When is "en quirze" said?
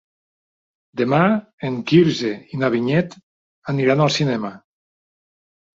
1.69-2.33